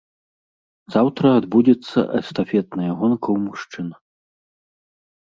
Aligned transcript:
Заўтра 0.95 1.25
адбудзецца 1.41 1.99
эстафетная 2.21 2.91
гонка 3.05 3.23
ў 3.35 3.37
мужчын. 3.47 3.87